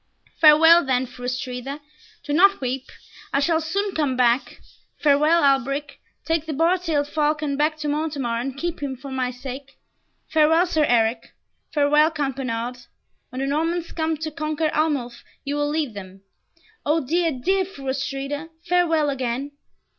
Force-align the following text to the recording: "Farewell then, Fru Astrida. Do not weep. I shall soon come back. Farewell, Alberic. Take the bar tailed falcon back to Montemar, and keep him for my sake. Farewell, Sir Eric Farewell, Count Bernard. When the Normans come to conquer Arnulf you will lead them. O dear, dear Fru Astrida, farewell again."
"Farewell 0.39 0.83
then, 0.83 1.05
Fru 1.05 1.25
Astrida. 1.25 1.79
Do 2.23 2.33
not 2.33 2.59
weep. 2.59 2.85
I 3.31 3.39
shall 3.39 3.61
soon 3.61 3.93
come 3.93 4.17
back. 4.17 4.59
Farewell, 4.97 5.43
Alberic. 5.43 5.99
Take 6.25 6.47
the 6.47 6.53
bar 6.53 6.79
tailed 6.79 7.07
falcon 7.07 7.55
back 7.55 7.77
to 7.77 7.87
Montemar, 7.87 8.39
and 8.41 8.57
keep 8.57 8.79
him 8.81 8.95
for 8.97 9.11
my 9.11 9.29
sake. 9.29 9.77
Farewell, 10.27 10.65
Sir 10.65 10.85
Eric 10.85 11.33
Farewell, 11.71 12.09
Count 12.09 12.35
Bernard. 12.35 12.79
When 13.29 13.41
the 13.41 13.45
Normans 13.47 13.91
come 13.91 14.17
to 14.17 14.31
conquer 14.31 14.71
Arnulf 14.73 15.23
you 15.43 15.53
will 15.55 15.69
lead 15.69 15.93
them. 15.93 16.21
O 16.83 17.05
dear, 17.05 17.31
dear 17.31 17.63
Fru 17.63 17.85
Astrida, 17.87 18.49
farewell 18.63 19.11
again." 19.11 19.51